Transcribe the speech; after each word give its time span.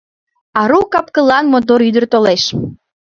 Ару 0.59 0.79
кап-кылан 0.93 1.45
мотор 1.53 1.79
ӱдыр 1.87 2.05
толеш. 2.11 2.43